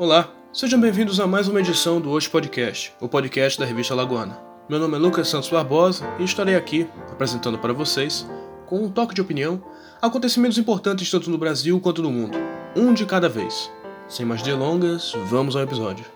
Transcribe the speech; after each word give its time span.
Olá, 0.00 0.32
sejam 0.50 0.80
bem-vindos 0.80 1.20
a 1.20 1.26
mais 1.26 1.46
uma 1.46 1.60
edição 1.60 2.00
do 2.00 2.08
Hoje 2.08 2.26
Podcast, 2.26 2.90
o 3.02 3.06
podcast 3.06 3.60
da 3.60 3.66
revista 3.66 3.94
Lagoana. 3.94 4.40
Meu 4.66 4.78
nome 4.78 4.96
é 4.96 4.98
Lucas 4.98 5.28
Santos 5.28 5.50
Barbosa 5.50 6.06
e 6.18 6.24
estarei 6.24 6.56
aqui 6.56 6.88
apresentando 7.12 7.58
para 7.58 7.74
vocês, 7.74 8.26
com 8.64 8.82
um 8.82 8.90
toque 8.90 9.14
de 9.14 9.20
opinião, 9.20 9.62
acontecimentos 10.00 10.56
importantes 10.56 11.10
tanto 11.10 11.28
no 11.28 11.36
Brasil 11.36 11.78
quanto 11.82 12.00
no 12.02 12.10
mundo, 12.10 12.38
um 12.74 12.94
de 12.94 13.04
cada 13.04 13.28
vez. 13.28 13.70
Sem 14.08 14.24
mais 14.24 14.40
delongas, 14.40 15.12
vamos 15.26 15.54
ao 15.54 15.60
episódio. 15.60 16.06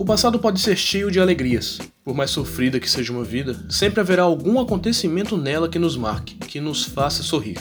O 0.00 0.04
passado 0.04 0.38
pode 0.38 0.58
ser 0.60 0.76
cheio 0.76 1.10
de 1.10 1.20
alegrias. 1.20 1.78
Por 2.02 2.14
mais 2.14 2.30
sofrida 2.30 2.80
que 2.80 2.88
seja 2.88 3.12
uma 3.12 3.22
vida, 3.22 3.54
sempre 3.68 4.00
haverá 4.00 4.22
algum 4.22 4.58
acontecimento 4.58 5.36
nela 5.36 5.68
que 5.68 5.78
nos 5.78 5.94
marque, 5.94 6.36
que 6.36 6.58
nos 6.58 6.84
faça 6.84 7.22
sorrir. 7.22 7.58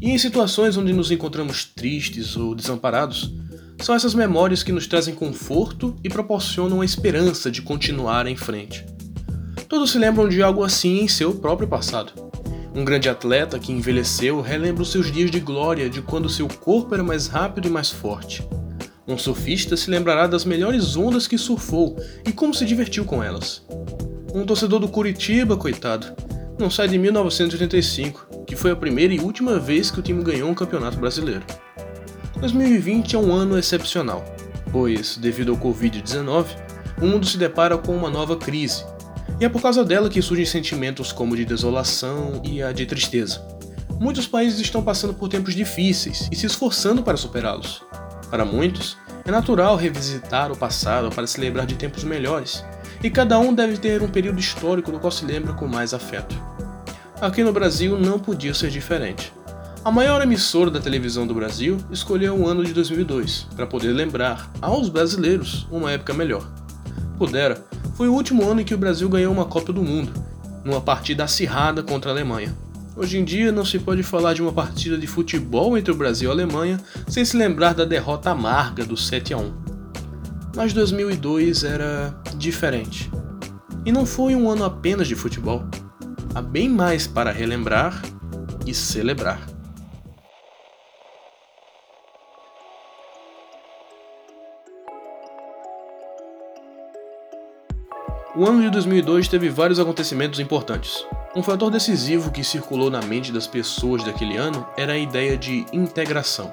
E 0.00 0.10
em 0.10 0.18
situações 0.18 0.76
onde 0.76 0.92
nos 0.92 1.12
encontramos 1.12 1.64
tristes 1.64 2.36
ou 2.36 2.56
desamparados, 2.56 3.32
são 3.80 3.94
essas 3.94 4.12
memórias 4.12 4.64
que 4.64 4.72
nos 4.72 4.88
trazem 4.88 5.14
conforto 5.14 5.94
e 6.02 6.08
proporcionam 6.08 6.80
a 6.80 6.84
esperança 6.84 7.48
de 7.48 7.62
continuar 7.62 8.26
em 8.26 8.34
frente. 8.34 8.84
Todos 9.68 9.92
se 9.92 9.98
lembram 9.98 10.28
de 10.28 10.42
algo 10.42 10.64
assim 10.64 10.98
em 11.02 11.06
seu 11.06 11.32
próprio 11.32 11.68
passado. 11.68 12.12
Um 12.74 12.84
grande 12.84 13.08
atleta 13.08 13.56
que 13.60 13.70
envelheceu 13.70 14.40
relembra 14.40 14.82
os 14.82 14.90
seus 14.90 15.12
dias 15.12 15.30
de 15.30 15.38
glória 15.38 15.88
de 15.88 16.02
quando 16.02 16.28
seu 16.28 16.48
corpo 16.48 16.92
era 16.92 17.04
mais 17.04 17.28
rápido 17.28 17.68
e 17.68 17.70
mais 17.70 17.88
forte. 17.88 18.42
Um 19.06 19.18
surfista 19.18 19.76
se 19.76 19.90
lembrará 19.90 20.26
das 20.26 20.44
melhores 20.44 20.96
ondas 20.96 21.26
que 21.26 21.36
surfou 21.36 21.96
e 22.24 22.32
como 22.32 22.54
se 22.54 22.64
divertiu 22.64 23.04
com 23.04 23.22
elas. 23.22 23.62
Um 24.32 24.46
torcedor 24.46 24.78
do 24.78 24.88
Curitiba, 24.88 25.56
coitado, 25.56 26.14
não 26.58 26.70
sai 26.70 26.86
de 26.86 26.96
1985, 26.98 28.44
que 28.46 28.54
foi 28.54 28.70
a 28.70 28.76
primeira 28.76 29.12
e 29.12 29.18
última 29.18 29.58
vez 29.58 29.90
que 29.90 29.98
o 29.98 30.02
time 30.02 30.22
ganhou 30.22 30.48
um 30.48 30.54
campeonato 30.54 30.98
brasileiro. 30.98 31.42
2020 32.38 33.16
é 33.16 33.18
um 33.18 33.32
ano 33.32 33.58
excepcional, 33.58 34.24
pois, 34.70 35.16
devido 35.16 35.52
ao 35.52 35.58
Covid-19, 35.58 36.46
o 37.00 37.06
mundo 37.06 37.26
se 37.26 37.36
depara 37.36 37.76
com 37.76 37.96
uma 37.96 38.08
nova 38.08 38.36
crise, 38.36 38.84
e 39.40 39.44
é 39.44 39.48
por 39.48 39.60
causa 39.60 39.84
dela 39.84 40.08
que 40.08 40.22
surgem 40.22 40.46
sentimentos 40.46 41.10
como 41.10 41.36
de 41.36 41.44
desolação 41.44 42.40
e 42.44 42.62
a 42.62 42.70
de 42.70 42.86
tristeza. 42.86 43.44
Muitos 43.98 44.26
países 44.26 44.60
estão 44.60 44.82
passando 44.82 45.14
por 45.14 45.28
tempos 45.28 45.54
difíceis 45.54 46.28
e 46.30 46.36
se 46.36 46.46
esforçando 46.46 47.02
para 47.02 47.16
superá-los. 47.16 47.82
Para 48.32 48.46
muitos, 48.46 48.96
é 49.26 49.30
natural 49.30 49.76
revisitar 49.76 50.50
o 50.50 50.56
passado 50.56 51.10
para 51.10 51.26
se 51.26 51.38
lembrar 51.38 51.66
de 51.66 51.74
tempos 51.74 52.02
melhores, 52.02 52.64
e 53.04 53.10
cada 53.10 53.38
um 53.38 53.52
deve 53.52 53.76
ter 53.76 54.02
um 54.02 54.08
período 54.08 54.40
histórico 54.40 54.90
do 54.90 54.98
qual 54.98 55.10
se 55.10 55.26
lembra 55.26 55.52
com 55.52 55.68
mais 55.68 55.92
afeto. 55.92 56.34
Aqui 57.20 57.44
no 57.44 57.52
Brasil 57.52 57.98
não 57.98 58.18
podia 58.18 58.54
ser 58.54 58.70
diferente. 58.70 59.34
A 59.84 59.90
maior 59.90 60.22
emissora 60.22 60.70
da 60.70 60.80
televisão 60.80 61.26
do 61.26 61.34
Brasil 61.34 61.76
escolheu 61.90 62.34
o 62.34 62.48
ano 62.48 62.64
de 62.64 62.72
2002 62.72 63.48
para 63.54 63.66
poder 63.66 63.92
lembrar 63.92 64.50
aos 64.62 64.88
brasileiros 64.88 65.68
uma 65.70 65.92
época 65.92 66.14
melhor. 66.14 66.50
Pudera, 67.18 67.62
foi 67.96 68.08
o 68.08 68.14
último 68.14 68.48
ano 68.48 68.62
em 68.62 68.64
que 68.64 68.74
o 68.74 68.78
Brasil 68.78 69.10
ganhou 69.10 69.30
uma 69.30 69.44
Copa 69.44 69.74
do 69.74 69.82
Mundo, 69.82 70.10
numa 70.64 70.80
partida 70.80 71.24
acirrada 71.24 71.82
contra 71.82 72.10
a 72.10 72.14
Alemanha. 72.14 72.56
Hoje 72.94 73.18
em 73.18 73.24
dia 73.24 73.50
não 73.50 73.64
se 73.64 73.78
pode 73.78 74.02
falar 74.02 74.34
de 74.34 74.42
uma 74.42 74.52
partida 74.52 74.98
de 74.98 75.06
futebol 75.06 75.78
entre 75.78 75.90
o 75.90 75.96
Brasil 75.96 76.28
e 76.28 76.30
a 76.30 76.34
Alemanha 76.34 76.78
sem 77.08 77.24
se 77.24 77.36
lembrar 77.36 77.72
da 77.72 77.86
derrota 77.86 78.30
amarga 78.30 78.84
do 78.84 78.96
7 78.98 79.32
a 79.32 79.38
1. 79.38 79.52
Mas 80.54 80.74
2002 80.74 81.64
era 81.64 82.14
diferente. 82.36 83.10
E 83.86 83.90
não 83.90 84.04
foi 84.04 84.34
um 84.34 84.50
ano 84.50 84.64
apenas 84.64 85.08
de 85.08 85.14
futebol. 85.14 85.64
Há 86.34 86.42
bem 86.42 86.68
mais 86.68 87.06
para 87.06 87.32
relembrar 87.32 88.02
e 88.66 88.74
celebrar. 88.74 89.51
O 98.34 98.46
ano 98.46 98.62
de 98.62 98.70
2002 98.70 99.28
teve 99.28 99.50
vários 99.50 99.78
acontecimentos 99.78 100.40
importantes. 100.40 101.04
Um 101.36 101.42
fator 101.42 101.70
decisivo 101.70 102.30
que 102.30 102.42
circulou 102.42 102.90
na 102.90 103.02
mente 103.02 103.30
das 103.30 103.46
pessoas 103.46 104.02
daquele 104.02 104.38
ano 104.38 104.66
era 104.74 104.94
a 104.94 104.98
ideia 104.98 105.36
de 105.36 105.66
integração. 105.70 106.50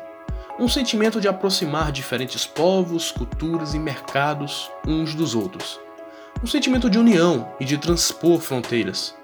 Um 0.60 0.68
sentimento 0.68 1.22
de 1.22 1.30
aproximar 1.30 1.94
diferentes 1.94 2.46
povos, 2.46 3.14
culturas 3.14 3.74
e 3.76 3.80
mercados 3.80 4.70
uns 4.86 5.16
dos 5.16 5.34
outros. 5.34 5.80
Um 6.44 6.48
sentimento 6.48 6.90
de 6.90 7.00
união 7.00 7.48
e 7.62 7.64
de 7.64 7.78
transpor 7.78 8.42
fronteiras. 8.42 9.16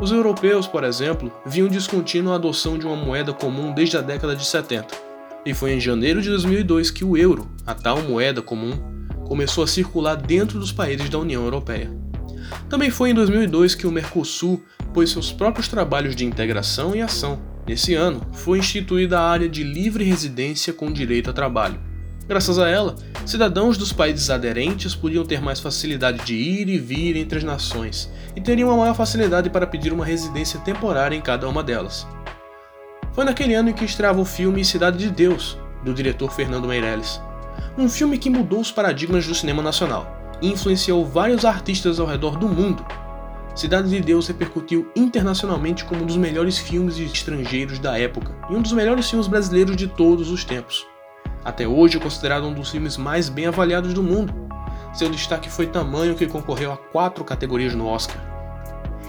Os 0.00 0.10
europeus, 0.10 0.66
por 0.66 0.84
exemplo, 0.84 1.30
vinham 1.44 1.68
discutindo 1.68 2.32
a 2.32 2.36
adoção 2.36 2.78
de 2.78 2.86
uma 2.86 2.96
moeda 2.96 3.34
comum 3.34 3.74
desde 3.74 3.98
a 3.98 4.00
década 4.00 4.34
de 4.34 4.46
70. 4.46 4.86
E 5.44 5.52
foi 5.52 5.72
em 5.74 5.80
janeiro 5.80 6.22
de 6.22 6.30
2002 6.30 6.90
que 6.90 7.04
o 7.04 7.14
euro, 7.14 7.46
a 7.66 7.74
tal 7.74 8.00
moeda 8.00 8.40
comum, 8.40 8.99
começou 9.30 9.62
a 9.62 9.66
circular 9.68 10.16
dentro 10.16 10.58
dos 10.58 10.72
países 10.72 11.08
da 11.08 11.16
União 11.16 11.44
Europeia. 11.44 11.88
Também 12.68 12.90
foi 12.90 13.10
em 13.10 13.14
2002 13.14 13.76
que 13.76 13.86
o 13.86 13.92
Mercosul 13.92 14.60
pôs 14.92 15.08
seus 15.08 15.30
próprios 15.30 15.68
trabalhos 15.68 16.16
de 16.16 16.26
integração 16.26 16.96
em 16.96 17.02
ação. 17.02 17.40
Nesse 17.64 17.94
ano, 17.94 18.20
foi 18.32 18.58
instituída 18.58 19.20
a 19.20 19.30
área 19.30 19.48
de 19.48 19.62
livre 19.62 20.02
residência 20.02 20.72
com 20.72 20.92
direito 20.92 21.30
a 21.30 21.32
trabalho. 21.32 21.78
Graças 22.26 22.58
a 22.58 22.68
ela, 22.68 22.96
cidadãos 23.24 23.78
dos 23.78 23.92
países 23.92 24.30
aderentes 24.30 24.96
podiam 24.96 25.24
ter 25.24 25.40
mais 25.40 25.60
facilidade 25.60 26.24
de 26.24 26.34
ir 26.34 26.68
e 26.68 26.76
vir 26.76 27.16
entre 27.16 27.38
as 27.38 27.44
nações 27.44 28.10
e 28.34 28.40
teriam 28.40 28.68
uma 28.68 28.78
maior 28.78 28.94
facilidade 28.94 29.48
para 29.48 29.66
pedir 29.66 29.92
uma 29.92 30.04
residência 30.04 30.58
temporária 30.58 31.14
em 31.14 31.20
cada 31.20 31.48
uma 31.48 31.62
delas. 31.62 32.04
Foi 33.12 33.24
naquele 33.24 33.54
ano 33.54 33.70
em 33.70 33.74
que 33.74 33.84
estreava 33.84 34.20
o 34.20 34.24
filme 34.24 34.64
Cidade 34.64 34.98
de 34.98 35.08
Deus, 35.08 35.56
do 35.84 35.94
diretor 35.94 36.32
Fernando 36.32 36.66
Meirelles 36.66 37.20
um 37.76 37.88
filme 37.88 38.18
que 38.18 38.30
mudou 38.30 38.60
os 38.60 38.70
paradigmas 38.70 39.26
do 39.26 39.34
cinema 39.34 39.62
nacional 39.62 40.16
e 40.42 40.48
influenciou 40.50 41.04
vários 41.04 41.44
artistas 41.44 42.00
ao 42.00 42.06
redor 42.06 42.36
do 42.36 42.48
mundo. 42.48 42.84
Cidade 43.54 43.90
de 43.90 44.00
Deus 44.00 44.28
repercutiu 44.28 44.90
internacionalmente 44.94 45.84
como 45.84 46.02
um 46.02 46.06
dos 46.06 46.16
melhores 46.16 46.58
filmes 46.58 46.98
estrangeiros 46.98 47.78
da 47.78 47.98
época 47.98 48.34
e 48.48 48.54
um 48.54 48.62
dos 48.62 48.72
melhores 48.72 49.08
filmes 49.08 49.26
brasileiros 49.26 49.76
de 49.76 49.86
todos 49.86 50.30
os 50.30 50.44
tempos. 50.44 50.86
Até 51.44 51.66
hoje 51.66 51.96
é 51.96 52.00
considerado 52.00 52.46
um 52.46 52.54
dos 52.54 52.70
filmes 52.70 52.96
mais 52.96 53.28
bem 53.28 53.46
avaliados 53.46 53.92
do 53.92 54.02
mundo. 54.02 54.32
Seu 54.92 55.10
destaque 55.10 55.50
foi 55.50 55.66
tamanho 55.66 56.14
que 56.14 56.26
concorreu 56.26 56.72
a 56.72 56.76
quatro 56.76 57.24
categorias 57.24 57.74
no 57.74 57.86
Oscar. 57.86 58.20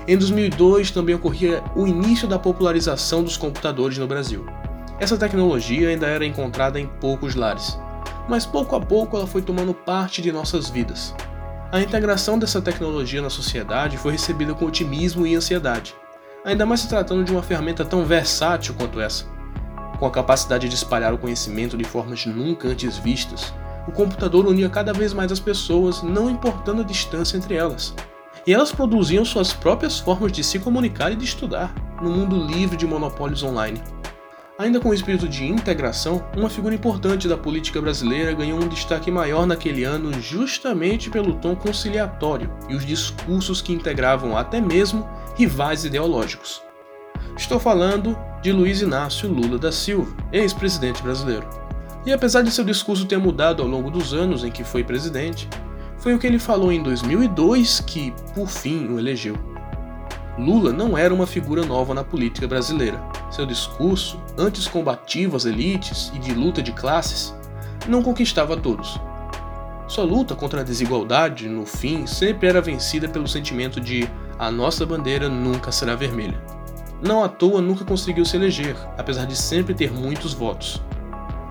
Em 0.07 0.17
2002 0.17 0.91
também 0.91 1.15
ocorria 1.15 1.63
o 1.75 1.85
início 1.85 2.27
da 2.27 2.39
popularização 2.39 3.23
dos 3.23 3.37
computadores 3.37 3.97
no 3.97 4.07
Brasil. 4.07 4.45
Essa 4.99 5.17
tecnologia 5.17 5.89
ainda 5.89 6.07
era 6.07 6.25
encontrada 6.25 6.79
em 6.79 6.87
poucos 6.87 7.35
lares, 7.35 7.77
mas 8.27 8.45
pouco 8.45 8.75
a 8.75 8.79
pouco 8.79 9.17
ela 9.17 9.27
foi 9.27 9.41
tomando 9.41 9.73
parte 9.73 10.21
de 10.21 10.31
nossas 10.31 10.69
vidas. 10.69 11.13
A 11.71 11.79
integração 11.79 12.37
dessa 12.37 12.61
tecnologia 12.61 13.21
na 13.21 13.29
sociedade 13.29 13.97
foi 13.97 14.11
recebida 14.11 14.53
com 14.53 14.65
otimismo 14.65 15.25
e 15.25 15.35
ansiedade, 15.35 15.95
ainda 16.43 16.65
mais 16.65 16.81
se 16.81 16.89
tratando 16.89 17.23
de 17.23 17.31
uma 17.31 17.43
ferramenta 17.43 17.85
tão 17.85 18.03
versátil 18.03 18.75
quanto 18.77 18.99
essa. 18.99 19.25
Com 19.97 20.05
a 20.05 20.11
capacidade 20.11 20.67
de 20.67 20.75
espalhar 20.75 21.13
o 21.13 21.17
conhecimento 21.17 21.77
de 21.77 21.83
formas 21.83 22.25
nunca 22.25 22.67
antes 22.67 22.97
vistas, 22.97 23.53
o 23.87 23.91
computador 23.91 24.45
unia 24.45 24.69
cada 24.69 24.93
vez 24.93 25.13
mais 25.13 25.31
as 25.31 25.39
pessoas, 25.39 26.03
não 26.03 26.29
importando 26.29 26.81
a 26.81 26.85
distância 26.85 27.37
entre 27.37 27.55
elas. 27.55 27.93
E 28.45 28.53
elas 28.53 28.71
produziam 28.71 29.23
suas 29.23 29.53
próprias 29.53 29.99
formas 29.99 30.31
de 30.31 30.43
se 30.43 30.59
comunicar 30.59 31.11
e 31.11 31.15
de 31.15 31.25
estudar, 31.25 31.73
no 32.01 32.09
mundo 32.09 32.35
livre 32.35 32.75
de 32.75 32.87
monopólios 32.87 33.43
online. 33.43 33.81
Ainda 34.61 34.79
com 34.79 34.89
o 34.89 34.93
espírito 34.93 35.27
de 35.27 35.43
integração, 35.43 36.23
uma 36.37 36.47
figura 36.47 36.75
importante 36.75 37.27
da 37.27 37.35
política 37.35 37.81
brasileira 37.81 38.31
ganhou 38.31 38.61
um 38.61 38.67
destaque 38.67 39.09
maior 39.09 39.47
naquele 39.47 39.83
ano 39.83 40.13
justamente 40.21 41.09
pelo 41.09 41.33
tom 41.33 41.55
conciliatório 41.55 42.47
e 42.69 42.75
os 42.75 42.85
discursos 42.85 43.59
que 43.59 43.73
integravam 43.73 44.37
até 44.37 44.61
mesmo 44.61 45.09
rivais 45.35 45.83
ideológicos. 45.83 46.61
Estou 47.35 47.59
falando 47.59 48.15
de 48.43 48.51
Luiz 48.51 48.83
Inácio 48.83 49.27
Lula 49.27 49.57
da 49.57 49.71
Silva, 49.71 50.15
ex-presidente 50.31 51.01
brasileiro. 51.01 51.49
E 52.05 52.13
apesar 52.13 52.43
de 52.43 52.51
seu 52.51 52.63
discurso 52.63 53.07
ter 53.07 53.17
mudado 53.17 53.63
ao 53.63 53.67
longo 53.67 53.89
dos 53.89 54.13
anos 54.13 54.43
em 54.43 54.51
que 54.51 54.63
foi 54.63 54.83
presidente, 54.83 55.49
foi 55.97 56.13
o 56.13 56.19
que 56.19 56.27
ele 56.27 56.37
falou 56.37 56.71
em 56.71 56.83
2002 56.83 57.79
que, 57.79 58.13
por 58.35 58.47
fim, 58.47 58.89
o 58.89 58.99
elegeu. 58.99 59.35
Lula 60.37 60.71
não 60.71 60.95
era 60.95 61.11
uma 61.11 61.25
figura 61.25 61.65
nova 61.65 61.95
na 61.95 62.03
política 62.03 62.47
brasileira. 62.47 63.01
Seu 63.31 63.45
discurso, 63.45 64.19
antes 64.37 64.67
combativo 64.67 65.37
às 65.37 65.45
elites 65.45 66.11
e 66.13 66.19
de 66.19 66.33
luta 66.33 66.61
de 66.61 66.73
classes, 66.73 67.33
não 67.87 68.03
conquistava 68.03 68.57
todos. 68.57 68.99
Sua 69.87 70.03
luta 70.03 70.35
contra 70.35 70.61
a 70.61 70.63
desigualdade, 70.63 71.49
no 71.49 71.65
fim, 71.65 72.05
sempre 72.05 72.47
era 72.47 72.61
vencida 72.61 73.07
pelo 73.07 73.27
sentimento 73.27 73.79
de 73.79 74.07
a 74.37 74.51
nossa 74.51 74.85
bandeira 74.85 75.29
nunca 75.29 75.71
será 75.71 75.95
vermelha. 75.95 76.39
não 77.01 77.23
à 77.23 77.29
toa 77.29 77.61
nunca 77.61 77.83
conseguiu 77.83 78.23
se 78.25 78.35
eleger, 78.35 78.75
apesar 78.97 79.25
de 79.25 79.35
sempre 79.35 79.73
ter 79.73 79.91
muitos 79.91 80.33
votos. 80.33 80.81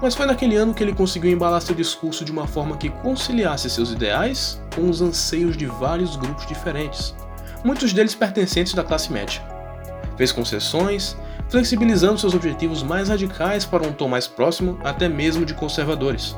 Mas 0.01 0.15
foi 0.15 0.25
naquele 0.25 0.57
ano 0.57 0.73
que 0.73 0.83
ele 0.83 0.95
conseguiu 0.95 1.31
embalar 1.31 1.61
seu 1.61 1.75
discurso 1.75 2.25
de 2.25 2.33
uma 2.33 2.47
forma 2.47 2.77
que 2.77 2.89
conciliasse 2.89 3.69
seus 3.69 3.91
ideais 3.91 4.63
com 4.75 4.89
os 4.89 5.03
anseios 5.03 5.57
de 5.57 5.67
vários 5.67 6.17
grupos 6.17 6.47
diferentes, 6.47 7.15
muitos 7.65 7.93
deles 7.93 8.15
pertencentes 8.15 8.75
da 8.75 8.85
classe 8.85 9.13
média. 9.13 9.43
Fez 10.17 10.33
concessões, 10.33 11.17
flexibilizando 11.51 12.19
seus 12.19 12.35
objetivos 12.35 12.83
mais 12.83 13.09
radicais 13.09 13.65
para 13.65 13.87
um 13.87 13.93
tom 13.93 14.09
mais 14.09 14.27
próximo 14.27 14.79
até 14.85 15.09
mesmo 15.09 15.45
de 15.45 15.53
conservadores. 15.53 16.37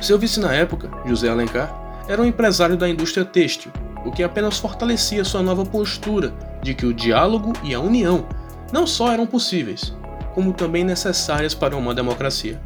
Seu 0.00 0.18
vice 0.18 0.40
na 0.40 0.52
época, 0.52 0.90
José 1.06 1.28
Alencar, 1.28 2.04
era 2.08 2.20
um 2.20 2.24
empresário 2.24 2.76
da 2.76 2.88
indústria 2.88 3.24
têxtil, 3.24 3.70
o 4.04 4.10
que 4.10 4.22
apenas 4.22 4.58
fortalecia 4.58 5.24
sua 5.24 5.42
nova 5.42 5.64
postura 5.64 6.32
de 6.62 6.74
que 6.74 6.86
o 6.86 6.94
diálogo 6.94 7.52
e 7.62 7.74
a 7.74 7.80
união 7.80 8.26
não 8.72 8.86
só 8.86 9.12
eram 9.12 9.26
possíveis, 9.26 9.94
como 10.34 10.52
também 10.52 10.84
necessárias 10.84 11.54
para 11.54 11.76
uma 11.76 11.94
democracia. 11.94 12.60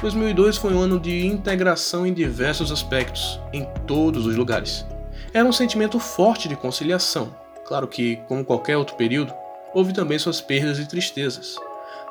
2002 0.00 0.56
foi 0.56 0.74
um 0.74 0.80
ano 0.80 0.98
de 0.98 1.26
integração 1.26 2.06
em 2.06 2.12
diversos 2.12 2.72
aspectos, 2.72 3.40
em 3.52 3.64
todos 3.86 4.26
os 4.26 4.36
lugares. 4.36 4.84
Era 5.32 5.48
um 5.48 5.52
sentimento 5.52 5.98
forte 6.00 6.48
de 6.48 6.56
conciliação. 6.56 7.34
Claro 7.64 7.86
que, 7.86 8.16
como 8.26 8.44
qualquer 8.44 8.76
outro 8.76 8.96
período, 8.96 9.32
houve 9.74 9.92
também 9.92 10.18
suas 10.18 10.40
perdas 10.40 10.78
e 10.78 10.86
tristezas. 10.86 11.56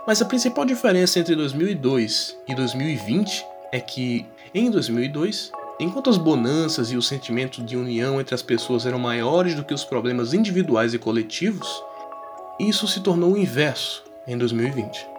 Mas 0.06 0.22
a 0.22 0.25
principal 0.25 0.66
diferença 0.66 1.19
entre 1.19 1.36
2002 1.36 2.38
e 2.48 2.56
2020 2.56 3.46
é 3.72 3.80
que, 3.80 4.25
em 4.54 4.69
2002, 4.69 5.52
enquanto 5.80 6.10
as 6.10 6.18
bonanças 6.18 6.92
e 6.92 6.98
o 6.98 7.02
sentimento 7.02 7.63
de 7.63 7.78
união 7.78 8.19
entre 8.19 8.34
as 8.34 8.42
pessoas 8.42 8.86
eram 8.86 9.00
maiores 9.00 9.56
do 9.56 9.63
que 9.63 9.74
os 9.74 9.84
problemas 9.84 10.34
individuais 10.34 10.94
e 10.94 11.00
coletivos, 11.00 11.68
isso 12.60 12.88
se 12.88 13.00
tornou 13.02 13.34
o 13.34 13.38
inverso 13.38 14.04
em 14.28 14.38
2020. 14.38 15.11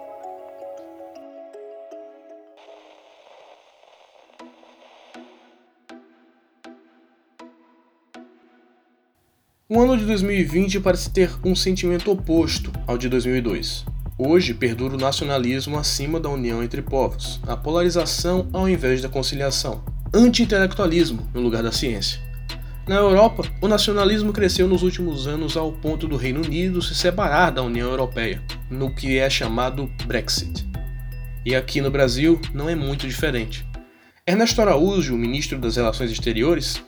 O 9.75 9.81
ano 9.81 9.97
de 9.97 10.05
2020 10.05 10.79
parece 10.81 11.09
ter 11.09 11.31
um 11.43 11.55
sentimento 11.55 12.11
oposto 12.11 12.71
ao 12.85 12.95
de 12.95 13.09
2002. 13.09 13.83
Hoje 14.19 14.53
perdura 14.53 14.93
o 14.93 14.99
nacionalismo 14.99 15.79
acima 15.79 16.19
da 16.19 16.29
união 16.29 16.61
entre 16.61 16.79
povos, 16.79 17.41
a 17.47 17.57
polarização 17.57 18.47
ao 18.53 18.69
invés 18.69 19.01
da 19.01 19.09
conciliação, 19.09 19.83
anti-intelectualismo 20.13 21.27
no 21.33 21.41
lugar 21.41 21.63
da 21.63 21.71
ciência. 21.71 22.21
Na 22.87 22.97
Europa, 22.97 23.45
o 23.63 23.67
nacionalismo 23.67 24.31
cresceu 24.31 24.67
nos 24.67 24.83
últimos 24.83 25.25
anos 25.25 25.57
ao 25.57 25.71
ponto 25.71 26.07
do 26.07 26.17
Reino 26.17 26.45
Unido 26.45 26.79
se 26.79 26.93
separar 26.93 27.49
da 27.49 27.63
União 27.63 27.89
Europeia, 27.89 28.43
no 28.69 28.93
que 28.93 29.17
é 29.17 29.27
chamado 29.27 29.89
Brexit. 30.05 30.69
E 31.43 31.55
aqui 31.55 31.81
no 31.81 31.89
Brasil 31.89 32.39
não 32.53 32.69
é 32.69 32.75
muito 32.75 33.07
diferente. 33.07 33.65
Ernesto 34.27 34.61
Araújo, 34.61 35.17
ministro 35.17 35.57
das 35.57 35.77
Relações 35.77 36.11
Exteriores, 36.11 36.79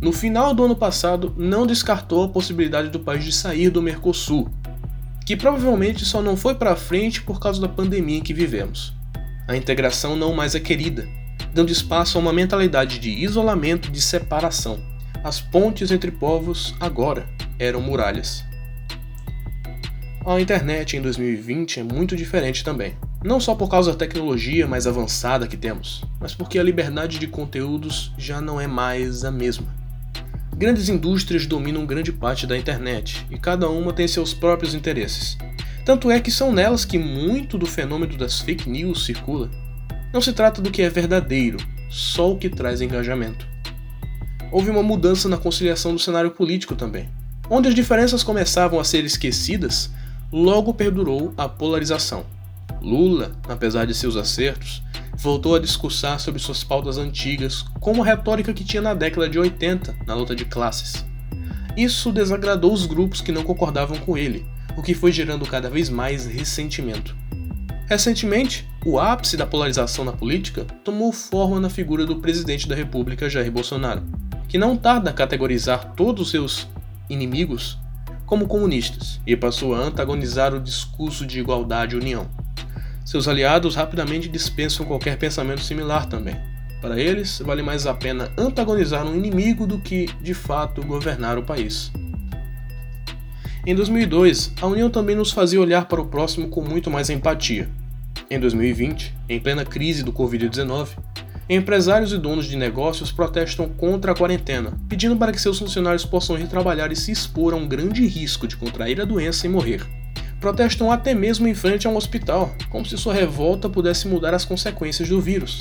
no 0.00 0.12
final 0.12 0.54
do 0.54 0.64
ano 0.64 0.76
passado, 0.76 1.34
não 1.36 1.66
descartou 1.66 2.22
a 2.22 2.28
possibilidade 2.28 2.88
do 2.88 3.00
país 3.00 3.24
de 3.24 3.32
sair 3.32 3.68
do 3.68 3.82
Mercosul, 3.82 4.48
que 5.26 5.36
provavelmente 5.36 6.04
só 6.04 6.22
não 6.22 6.36
foi 6.36 6.54
para 6.54 6.76
frente 6.76 7.20
por 7.20 7.40
causa 7.40 7.60
da 7.60 7.68
pandemia 7.68 8.18
em 8.18 8.22
que 8.22 8.32
vivemos. 8.32 8.94
A 9.48 9.56
integração 9.56 10.16
não 10.16 10.32
mais 10.32 10.54
é 10.54 10.60
querida, 10.60 11.08
dando 11.52 11.72
espaço 11.72 12.16
a 12.16 12.20
uma 12.20 12.32
mentalidade 12.32 13.00
de 13.00 13.10
isolamento 13.10 13.88
e 13.88 13.92
de 13.92 14.00
separação. 14.00 14.78
As 15.24 15.40
pontes 15.40 15.90
entre 15.90 16.12
povos 16.12 16.74
agora 16.78 17.28
eram 17.58 17.80
muralhas. 17.80 18.44
A 20.24 20.40
internet 20.40 20.96
em 20.96 21.02
2020 21.02 21.80
é 21.80 21.82
muito 21.82 22.14
diferente 22.14 22.62
também. 22.62 22.94
Não 23.24 23.40
só 23.40 23.54
por 23.54 23.68
causa 23.68 23.90
da 23.90 23.98
tecnologia 23.98 24.66
mais 24.66 24.86
avançada 24.86 25.48
que 25.48 25.56
temos, 25.56 26.04
mas 26.20 26.34
porque 26.34 26.56
a 26.56 26.62
liberdade 26.62 27.18
de 27.18 27.26
conteúdos 27.26 28.12
já 28.16 28.40
não 28.40 28.60
é 28.60 28.66
mais 28.68 29.24
a 29.24 29.30
mesma. 29.32 29.77
Grandes 30.58 30.88
indústrias 30.88 31.46
dominam 31.46 31.86
grande 31.86 32.10
parte 32.10 32.44
da 32.44 32.58
internet 32.58 33.24
e 33.30 33.38
cada 33.38 33.70
uma 33.70 33.92
tem 33.92 34.08
seus 34.08 34.34
próprios 34.34 34.74
interesses. 34.74 35.38
Tanto 35.84 36.10
é 36.10 36.18
que 36.18 36.32
são 36.32 36.50
nelas 36.50 36.84
que 36.84 36.98
muito 36.98 37.56
do 37.56 37.64
fenômeno 37.64 38.16
das 38.16 38.40
fake 38.40 38.68
news 38.68 39.04
circula. 39.06 39.48
Não 40.12 40.20
se 40.20 40.32
trata 40.32 40.60
do 40.60 40.72
que 40.72 40.82
é 40.82 40.90
verdadeiro, 40.90 41.58
só 41.88 42.32
o 42.32 42.36
que 42.36 42.48
traz 42.48 42.80
engajamento. 42.80 43.46
Houve 44.50 44.68
uma 44.68 44.82
mudança 44.82 45.28
na 45.28 45.36
conciliação 45.36 45.92
do 45.92 46.00
cenário 46.00 46.32
político 46.32 46.74
também. 46.74 47.08
Onde 47.48 47.68
as 47.68 47.74
diferenças 47.74 48.24
começavam 48.24 48.80
a 48.80 48.84
ser 48.84 49.04
esquecidas, 49.04 49.92
logo 50.32 50.74
perdurou 50.74 51.32
a 51.36 51.48
polarização. 51.48 52.26
Lula, 52.82 53.30
apesar 53.48 53.84
de 53.84 53.94
seus 53.94 54.16
acertos, 54.16 54.82
voltou 55.18 55.56
a 55.56 55.58
discursar 55.58 56.20
sobre 56.20 56.40
suas 56.40 56.62
pautas 56.62 56.96
antigas, 56.96 57.64
como 57.80 58.02
a 58.02 58.06
retórica 58.06 58.54
que 58.54 58.64
tinha 58.64 58.80
na 58.80 58.94
década 58.94 59.28
de 59.28 59.38
80 59.38 59.96
na 60.06 60.14
luta 60.14 60.34
de 60.34 60.44
classes. 60.44 61.04
Isso 61.76 62.12
desagradou 62.12 62.72
os 62.72 62.86
grupos 62.86 63.20
que 63.20 63.32
não 63.32 63.42
concordavam 63.42 63.98
com 63.98 64.16
ele, 64.16 64.46
o 64.76 64.82
que 64.82 64.94
foi 64.94 65.10
gerando 65.10 65.44
cada 65.44 65.68
vez 65.68 65.90
mais 65.90 66.24
ressentimento. 66.24 67.16
Recentemente, 67.86 68.68
o 68.84 68.98
ápice 68.98 69.36
da 69.36 69.46
polarização 69.46 70.04
na 70.04 70.12
política 70.12 70.64
tomou 70.84 71.12
forma 71.12 71.58
na 71.58 71.70
figura 71.70 72.06
do 72.06 72.16
presidente 72.16 72.68
da 72.68 72.74
República, 72.74 73.28
Jair 73.28 73.50
Bolsonaro, 73.50 74.04
que 74.48 74.58
não 74.58 74.76
tarda 74.76 75.10
a 75.10 75.12
categorizar 75.12 75.94
todos 75.94 76.26
os 76.26 76.30
seus 76.30 76.68
inimigos 77.08 77.78
como 78.26 78.46
comunistas 78.46 79.20
e 79.26 79.34
passou 79.34 79.74
a 79.74 79.78
antagonizar 79.78 80.54
o 80.54 80.60
discurso 80.60 81.26
de 81.26 81.40
igualdade 81.40 81.96
e 81.96 81.98
união. 81.98 82.28
Seus 83.08 83.26
aliados 83.26 83.74
rapidamente 83.74 84.28
dispensam 84.28 84.84
qualquer 84.84 85.16
pensamento 85.16 85.62
similar 85.62 86.04
também. 86.04 86.36
Para 86.78 87.00
eles, 87.00 87.40
vale 87.42 87.62
mais 87.62 87.86
a 87.86 87.94
pena 87.94 88.30
antagonizar 88.36 89.06
um 89.06 89.16
inimigo 89.16 89.66
do 89.66 89.78
que, 89.78 90.10
de 90.20 90.34
fato, 90.34 90.84
governar 90.84 91.38
o 91.38 91.42
país. 91.42 91.90
Em 93.66 93.74
2002, 93.74 94.52
a 94.60 94.66
União 94.66 94.90
também 94.90 95.16
nos 95.16 95.30
fazia 95.30 95.58
olhar 95.58 95.86
para 95.86 96.02
o 96.02 96.06
próximo 96.06 96.50
com 96.50 96.60
muito 96.60 96.90
mais 96.90 97.08
empatia. 97.08 97.70
Em 98.30 98.38
2020, 98.38 99.14
em 99.26 99.40
plena 99.40 99.64
crise 99.64 100.02
do 100.02 100.12
Covid-19, 100.12 100.88
empresários 101.48 102.12
e 102.12 102.18
donos 102.18 102.44
de 102.44 102.58
negócios 102.58 103.10
protestam 103.10 103.70
contra 103.70 104.12
a 104.12 104.14
quarentena, 104.14 104.78
pedindo 104.86 105.16
para 105.16 105.32
que 105.32 105.40
seus 105.40 105.58
funcionários 105.58 106.04
possam 106.04 106.38
ir 106.38 106.46
trabalhar 106.46 106.92
e 106.92 106.96
se 106.96 107.10
expor 107.10 107.54
a 107.54 107.56
um 107.56 107.66
grande 107.66 108.06
risco 108.06 108.46
de 108.46 108.58
contrair 108.58 109.00
a 109.00 109.06
doença 109.06 109.46
e 109.46 109.48
morrer 109.48 109.80
protestam 110.40 110.90
até 110.90 111.14
mesmo 111.14 111.48
em 111.48 111.54
frente 111.54 111.86
a 111.86 111.90
um 111.90 111.96
hospital, 111.96 112.54
como 112.70 112.86
se 112.86 112.96
sua 112.96 113.14
revolta 113.14 113.68
pudesse 113.68 114.06
mudar 114.06 114.34
as 114.34 114.44
consequências 114.44 115.08
do 115.08 115.20
vírus. 115.20 115.60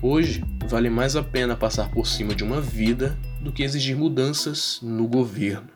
Hoje, 0.00 0.44
vale 0.68 0.88
mais 0.88 1.16
a 1.16 1.22
pena 1.22 1.56
passar 1.56 1.90
por 1.90 2.06
cima 2.06 2.34
de 2.34 2.44
uma 2.44 2.60
vida 2.60 3.18
do 3.40 3.52
que 3.52 3.62
exigir 3.62 3.96
mudanças 3.96 4.78
no 4.82 5.06
governo. 5.06 5.68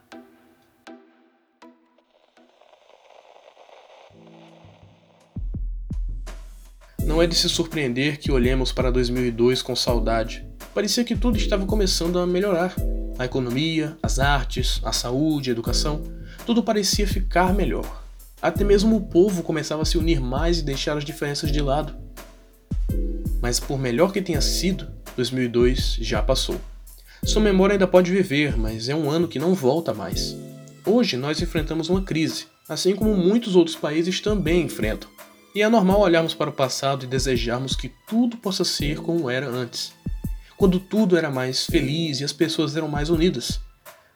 Não 7.04 7.20
é 7.20 7.26
de 7.26 7.34
se 7.34 7.48
surpreender 7.48 8.18
que 8.18 8.30
olhemos 8.30 8.72
para 8.72 8.90
2002 8.90 9.60
com 9.60 9.74
saudade. 9.74 10.46
Parecia 10.72 11.04
que 11.04 11.16
tudo 11.16 11.36
estava 11.36 11.66
começando 11.66 12.18
a 12.18 12.26
melhorar. 12.26 12.74
A 13.18 13.24
economia, 13.24 13.98
as 14.02 14.18
artes, 14.18 14.80
a 14.84 14.92
saúde, 14.92 15.50
a 15.50 15.52
educação, 15.52 16.02
tudo 16.46 16.62
parecia 16.62 17.06
ficar 17.06 17.52
melhor. 17.52 18.01
Até 18.42 18.64
mesmo 18.64 18.96
o 18.96 19.00
povo 19.00 19.44
começava 19.44 19.82
a 19.82 19.84
se 19.84 19.96
unir 19.96 20.20
mais 20.20 20.58
e 20.58 20.64
deixar 20.64 20.98
as 20.98 21.04
diferenças 21.04 21.52
de 21.52 21.60
lado. 21.60 21.94
Mas 23.40 23.60
por 23.60 23.78
melhor 23.78 24.12
que 24.12 24.20
tenha 24.20 24.40
sido, 24.40 24.88
2002 25.16 25.98
já 26.00 26.20
passou. 26.20 26.60
Sua 27.24 27.40
memória 27.40 27.74
ainda 27.74 27.86
pode 27.86 28.10
viver, 28.10 28.56
mas 28.58 28.88
é 28.88 28.96
um 28.96 29.08
ano 29.08 29.28
que 29.28 29.38
não 29.38 29.54
volta 29.54 29.94
mais. 29.94 30.36
Hoje 30.84 31.16
nós 31.16 31.40
enfrentamos 31.40 31.88
uma 31.88 32.02
crise, 32.02 32.46
assim 32.68 32.96
como 32.96 33.16
muitos 33.16 33.54
outros 33.54 33.76
países 33.76 34.20
também 34.20 34.64
enfrentam. 34.64 35.08
E 35.54 35.62
é 35.62 35.68
normal 35.68 36.00
olharmos 36.00 36.34
para 36.34 36.50
o 36.50 36.52
passado 36.52 37.04
e 37.04 37.08
desejarmos 37.08 37.76
que 37.76 37.92
tudo 38.08 38.36
possa 38.36 38.64
ser 38.64 38.98
como 38.98 39.30
era 39.30 39.48
antes, 39.48 39.92
quando 40.56 40.80
tudo 40.80 41.16
era 41.16 41.30
mais 41.30 41.64
feliz 41.64 42.20
e 42.20 42.24
as 42.24 42.32
pessoas 42.32 42.76
eram 42.76 42.88
mais 42.88 43.08
unidas. 43.08 43.60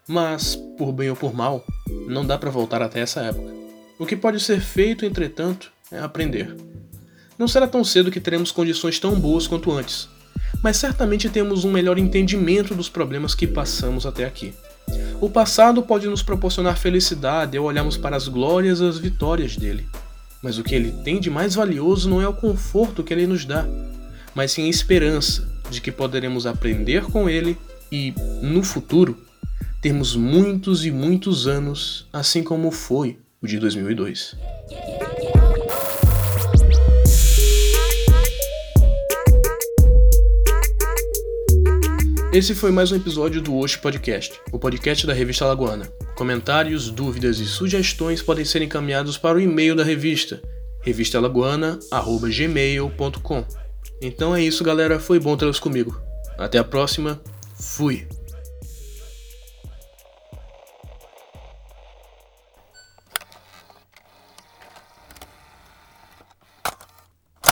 Mas, 0.08 0.56
por 0.76 0.90
bem 0.92 1.10
ou 1.10 1.16
por 1.16 1.32
mal, 1.32 1.64
não 2.08 2.26
dá 2.26 2.36
para 2.36 2.50
voltar 2.50 2.82
até 2.82 3.00
essa 3.00 3.20
época. 3.20 3.65
O 3.98 4.04
que 4.04 4.14
pode 4.14 4.38
ser 4.40 4.60
feito, 4.60 5.06
entretanto, 5.06 5.72
é 5.90 5.98
aprender. 5.98 6.54
Não 7.38 7.48
será 7.48 7.66
tão 7.66 7.82
cedo 7.82 8.10
que 8.10 8.20
teremos 8.20 8.52
condições 8.52 9.00
tão 9.00 9.18
boas 9.18 9.46
quanto 9.46 9.72
antes, 9.72 10.06
mas 10.62 10.76
certamente 10.76 11.30
temos 11.30 11.64
um 11.64 11.70
melhor 11.70 11.98
entendimento 11.98 12.74
dos 12.74 12.90
problemas 12.90 13.34
que 13.34 13.46
passamos 13.46 14.04
até 14.04 14.26
aqui. 14.26 14.52
O 15.18 15.30
passado 15.30 15.82
pode 15.82 16.06
nos 16.08 16.22
proporcionar 16.22 16.76
felicidade 16.76 17.56
ao 17.56 17.64
olharmos 17.64 17.96
para 17.96 18.14
as 18.14 18.28
glórias 18.28 18.80
e 18.80 18.84
as 18.86 18.98
vitórias 18.98 19.56
dele, 19.56 19.88
mas 20.42 20.58
o 20.58 20.62
que 20.62 20.74
ele 20.74 20.92
tem 21.02 21.18
de 21.18 21.30
mais 21.30 21.54
valioso 21.54 22.08
não 22.08 22.20
é 22.20 22.28
o 22.28 22.34
conforto 22.34 23.02
que 23.02 23.14
ele 23.14 23.26
nos 23.26 23.46
dá, 23.46 23.66
mas 24.34 24.52
sim 24.52 24.66
a 24.66 24.70
esperança 24.70 25.48
de 25.70 25.80
que 25.80 25.90
poderemos 25.90 26.46
aprender 26.46 27.02
com 27.04 27.30
ele 27.30 27.56
e, 27.90 28.12
no 28.42 28.62
futuro, 28.62 29.18
termos 29.80 30.14
muitos 30.14 30.84
e 30.84 30.90
muitos 30.90 31.46
anos, 31.46 32.06
assim 32.12 32.42
como 32.42 32.70
foi 32.70 33.18
o 33.46 33.48
de 33.48 33.58
2002. 33.60 34.34
Esse 42.32 42.54
foi 42.54 42.72
mais 42.72 42.92
um 42.92 42.96
episódio 42.96 43.40
do 43.40 43.56
Osh 43.56 43.76
Podcast, 43.76 44.38
o 44.52 44.58
podcast 44.58 45.06
da 45.06 45.14
revista 45.14 45.46
Alagoana. 45.46 45.86
Comentários, 46.16 46.90
dúvidas 46.90 47.38
e 47.38 47.46
sugestões 47.46 48.20
podem 48.20 48.44
ser 48.44 48.60
encaminhados 48.60 49.16
para 49.16 49.38
o 49.38 49.40
e-mail 49.40 49.74
da 49.74 49.82
revista, 49.84 50.42
revistalagoana.gmail.com. 50.82 53.44
Então 54.02 54.36
é 54.36 54.42
isso, 54.42 54.64
galera. 54.64 55.00
Foi 55.00 55.18
bom 55.18 55.34
tê-los 55.36 55.58
comigo. 55.58 55.98
Até 56.36 56.58
a 56.58 56.64
próxima. 56.64 57.18
Fui. 57.58 58.06